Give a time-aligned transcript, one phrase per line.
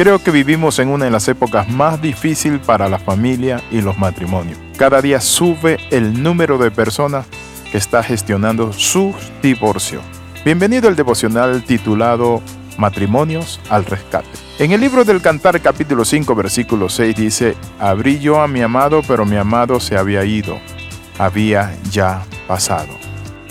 [0.00, 3.98] Creo que vivimos en una de las épocas más difíciles para la familia y los
[3.98, 4.58] matrimonios.
[4.78, 7.26] Cada día sube el número de personas
[7.70, 10.00] que está gestionando su divorcio.
[10.42, 12.40] Bienvenido al devocional titulado
[12.78, 14.26] Matrimonios al Rescate.
[14.58, 19.02] En el libro del Cantar capítulo 5 versículo 6 dice, Abrí yo a mi amado,
[19.06, 20.58] pero mi amado se había ido,
[21.18, 22.88] había ya pasado.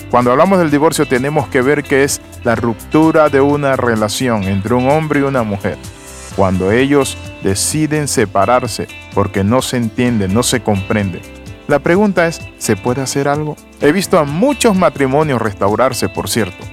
[0.09, 4.73] Cuando hablamos del divorcio tenemos que ver que es la ruptura de una relación entre
[4.73, 5.77] un hombre y una mujer.
[6.39, 11.19] Cuando ellos deciden separarse porque no se entienden, no se comprenden.
[11.67, 13.57] La pregunta es, ¿se puede hacer algo?
[13.81, 16.65] He visto a muchos matrimonios restaurarse, por cierto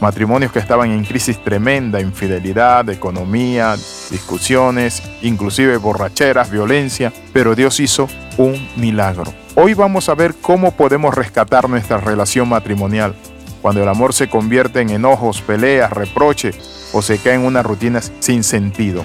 [0.00, 3.74] matrimonios que estaban en crisis tremenda, infidelidad, economía,
[4.08, 9.34] discusiones, inclusive borracheras, violencia, pero Dios hizo un milagro.
[9.56, 13.16] Hoy vamos a ver cómo podemos rescatar nuestra relación matrimonial
[13.60, 16.52] cuando el amor se convierte en enojos, peleas, reproche
[16.92, 19.04] o se cae en una rutina sin sentido.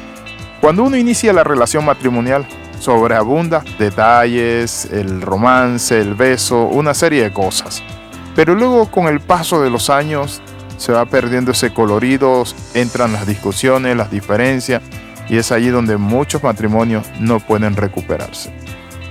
[0.61, 2.47] Cuando uno inicia la relación matrimonial,
[2.79, 7.83] sobreabunda detalles, el romance, el beso, una serie de cosas.
[8.35, 10.41] Pero luego con el paso de los años
[10.77, 14.81] se va perdiendo ese colorido, entran las discusiones, las diferencias,
[15.29, 18.53] y es allí donde muchos matrimonios no pueden recuperarse.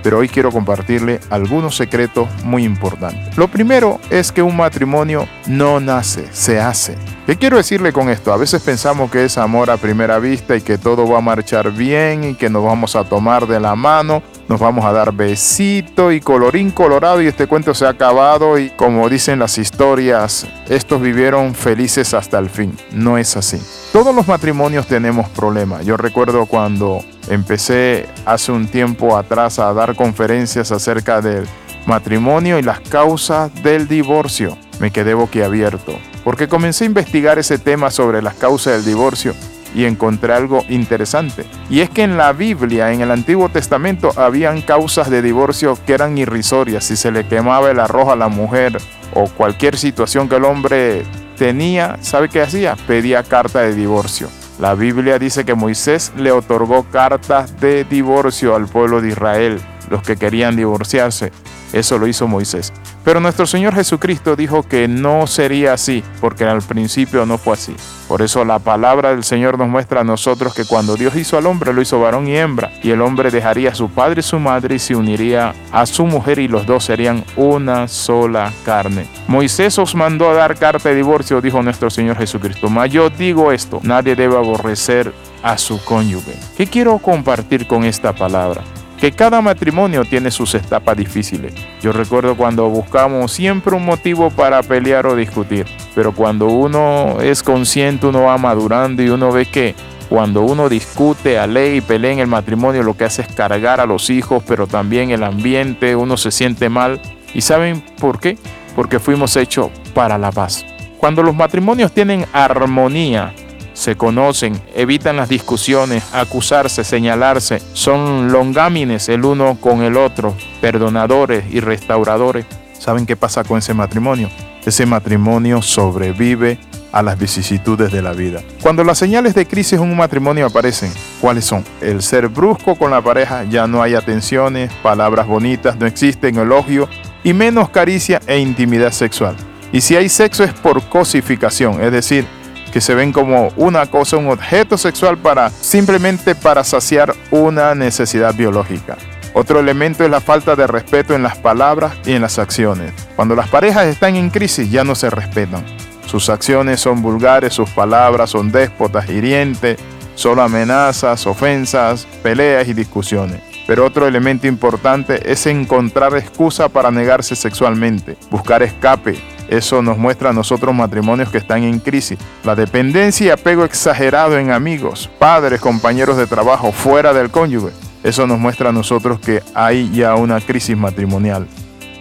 [0.03, 3.37] Pero hoy quiero compartirle algunos secretos muy importantes.
[3.37, 6.95] Lo primero es que un matrimonio no nace, se hace.
[7.25, 8.33] ¿Qué quiero decirle con esto?
[8.33, 11.71] A veces pensamos que es amor a primera vista y que todo va a marchar
[11.71, 16.11] bien y que nos vamos a tomar de la mano nos vamos a dar besito
[16.11, 21.01] y colorín colorado y este cuento se ha acabado y como dicen las historias, estos
[21.01, 22.77] vivieron felices hasta el fin.
[22.91, 23.59] No es así.
[23.91, 25.85] Todos los matrimonios tenemos problemas.
[25.85, 31.47] Yo recuerdo cuando empecé hace un tiempo atrás a dar conferencias acerca del
[31.85, 34.57] matrimonio y las causas del divorcio.
[34.79, 39.33] Me quedé boquiabierto porque comencé a investigar ese tema sobre las causas del divorcio
[39.75, 41.45] y encontré algo interesante.
[41.69, 45.93] Y es que en la Biblia, en el Antiguo Testamento, habían causas de divorcio que
[45.93, 46.85] eran irrisorias.
[46.85, 48.77] Si se le quemaba el arroz a la mujer
[49.13, 51.03] o cualquier situación que el hombre
[51.37, 52.75] tenía, ¿sabe qué hacía?
[52.87, 54.29] Pedía carta de divorcio.
[54.59, 59.59] La Biblia dice que Moisés le otorgó cartas de divorcio al pueblo de Israel,
[59.93, 61.31] los que querían divorciarse.
[61.71, 62.73] Eso lo hizo Moisés.
[63.03, 67.75] Pero nuestro Señor Jesucristo dijo que no sería así, porque al principio no fue así.
[68.07, 71.45] Por eso la palabra del Señor nos muestra a nosotros que cuando Dios hizo al
[71.45, 74.39] hombre, lo hizo varón y hembra, y el hombre dejaría a su padre y su
[74.39, 79.07] madre y se uniría a su mujer y los dos serían una sola carne.
[79.27, 82.69] Moisés os mandó a dar carta de divorcio, dijo nuestro Señor Jesucristo.
[82.69, 86.35] Mas yo digo esto, nadie debe aborrecer a su cónyuge.
[86.57, 88.63] ¿Qué quiero compartir con esta palabra?
[89.03, 91.53] Que cada matrimonio tiene sus etapas difíciles.
[91.81, 97.43] Yo recuerdo cuando buscamos siempre un motivo para pelear o discutir, pero cuando uno es
[97.43, 99.75] consciente, uno va madurando y uno ve que
[100.07, 103.81] cuando uno discute, a ley y pelea en el matrimonio, lo que hace es cargar
[103.81, 107.01] a los hijos, pero también el ambiente, uno se siente mal.
[107.33, 108.37] ¿Y saben por qué?
[108.73, 110.65] Porque fuimos hechos para la paz.
[110.97, 113.33] Cuando los matrimonios tienen armonía,
[113.73, 121.45] se conocen, evitan las discusiones, acusarse, señalarse, son longámines el uno con el otro, perdonadores
[121.51, 122.45] y restauradores.
[122.77, 124.29] ¿Saben qué pasa con ese matrimonio?
[124.65, 126.57] Ese matrimonio sobrevive
[126.91, 128.41] a las vicisitudes de la vida.
[128.61, 131.65] Cuando las señales de crisis en un matrimonio aparecen, ¿cuáles son?
[131.81, 136.87] El ser brusco con la pareja, ya no hay atenciones, palabras bonitas, no existen elogio
[137.23, 139.35] y menos caricia e intimidad sexual.
[139.71, 142.27] Y si hay sexo es por cosificación, es decir,
[142.73, 148.33] que se ven como una cosa, un objeto sexual para simplemente para saciar una necesidad
[148.33, 148.97] biológica.
[149.35, 152.91] Otro elemento es la falta de respeto en las palabras y en las acciones.
[153.15, 155.63] Cuando las parejas están en crisis ya no se respetan.
[156.07, 159.77] Sus acciones son vulgares, sus palabras son déspotas, hirientes,
[160.15, 163.39] solo amenazas, ofensas, peleas y discusiones.
[163.67, 169.19] Pero otro elemento importante es encontrar excusa para negarse sexualmente, buscar escape,
[169.57, 172.17] eso nos muestra a nosotros matrimonios que están en crisis.
[172.43, 177.71] La dependencia y apego exagerado en amigos, padres, compañeros de trabajo, fuera del cónyuge.
[178.03, 181.47] Eso nos muestra a nosotros que hay ya una crisis matrimonial.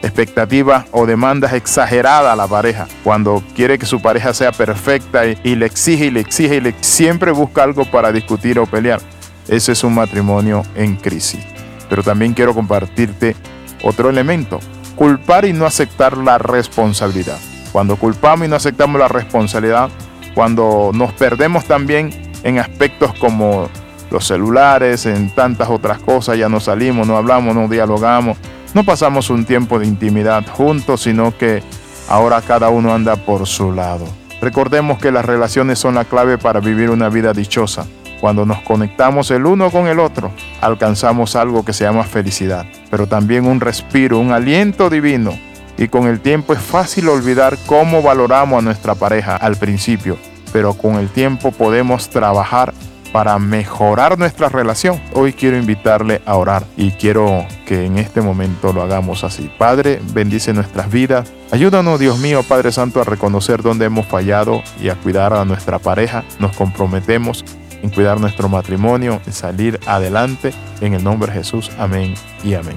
[0.01, 2.89] Expectativas o demandas exageradas a la pareja.
[3.05, 6.75] Cuando quiere que su pareja sea perfecta y, le exige y le exige y le
[6.81, 9.01] siempre busca algo para discutir o pelear.
[9.47, 11.45] Ese es un matrimonio en crisis.
[11.91, 13.37] Pero también quiero compartirte
[13.83, 14.59] otro elemento
[15.03, 17.37] culpar y no aceptar la responsabilidad.
[17.73, 19.91] Cuando culpamos y no aceptamos la responsabilidad,
[20.33, 22.11] cuando nos perdemos también
[22.45, 23.69] en aspectos como
[24.13, 28.39] los celulares, en tantas otras cosas, ya no salimos, no hablamos, no dialogamos,
[28.75, 31.65] no pasamos un tiempo de intimidad juntos, sino que
[32.09, 34.07] ahora cada uno anda por su lado.
[34.41, 37.89] Recordemos que las relaciones son la clave para vivir una vida dichosa.
[38.23, 40.31] Cuando nos conectamos el uno con el otro,
[40.61, 45.37] alcanzamos algo que se llama felicidad, pero también un respiro, un aliento divino.
[45.77, 50.19] Y con el tiempo es fácil olvidar cómo valoramos a nuestra pareja al principio,
[50.53, 52.73] pero con el tiempo podemos trabajar
[53.13, 55.01] para mejorar nuestra relación.
[55.15, 59.51] Hoy quiero invitarle a orar y quiero que en este momento lo hagamos así.
[59.59, 61.29] Padre, bendice nuestras vidas.
[61.51, 65.81] Ayúdanos, Dios mío, Padre Santo, a reconocer dónde hemos fallado y a cuidar a nuestra
[65.81, 66.23] pareja.
[66.39, 67.45] Nos comprometemos
[67.83, 70.53] en cuidar nuestro matrimonio, en salir adelante.
[70.81, 71.71] En el nombre de Jesús.
[71.79, 72.77] Amén y amén.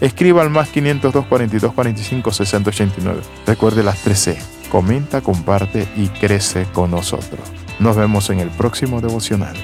[0.00, 3.20] Escriba al más 502 42 45 689.
[3.46, 4.38] Recuerde las 13.
[4.70, 7.40] Comenta, comparte y crece con nosotros.
[7.78, 9.56] Nos vemos en el próximo devocional.